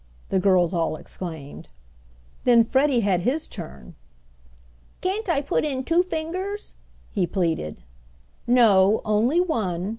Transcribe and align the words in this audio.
the 0.29 0.39
girls 0.39 0.73
all 0.73 0.95
exclaimed. 0.95 1.67
Then 2.43 2.63
Freddie 2.63 3.01
had 3.01 3.21
his 3.21 3.47
turn. 3.47 3.93
"Can't 5.01 5.29
I 5.29 5.41
put 5.41 5.63
in 5.63 5.83
two 5.83 6.01
fingers?" 6.01 6.73
he 7.11 7.27
pleaded. 7.27 7.83
"No; 8.47 9.03
only 9.05 9.39
one!" 9.39 9.89